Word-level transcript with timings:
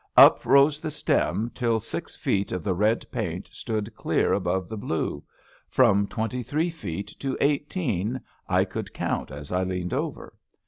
Up 0.17 0.43
rose 0.47 0.79
the 0.79 0.89
stem 0.89 1.51
till 1.53 1.79
six 1.79 2.15
feet 2.15 2.51
of 2.51 2.63
the 2.63 2.73
red 2.73 3.05
paint 3.11 3.47
stood 3.53 3.93
clear 3.93 4.33
above 4.33 4.67
the 4.67 4.75
blue— 4.75 5.23
from 5.77 6.07
twenty 6.07 6.41
three 6.41 6.71
feet 6.71 7.13
to 7.19 7.37
eighteen 7.39 8.19
I 8.49 8.65
could 8.65 8.93
count 8.95 9.29
as 9.29 9.51
I 9.51 9.61
leaned 9.63 9.93
over. 9.93 10.33